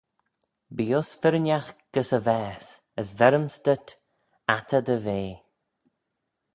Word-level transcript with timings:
Bee 0.75 0.95
uss 0.99 1.11
firrinagh 1.21 1.69
gys 1.93 2.09
y 2.17 2.19
vaase, 2.27 2.71
as 2.99 3.09
veryms 3.19 3.55
dhyt 3.65 3.87
attey 4.55 4.83
dy 4.87 4.97
vea. 5.05 5.35